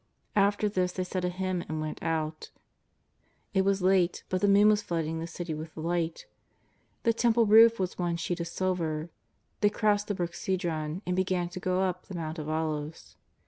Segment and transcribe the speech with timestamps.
[0.35, 2.49] After this they said a hymn and went out.
[3.53, 6.25] It was late, but the moon was flooding the City with light.
[7.03, 9.11] The Temple roof was one sheet of silver.
[9.59, 13.15] They crossed the brook Cedron, and began to go up the Mount of Olives.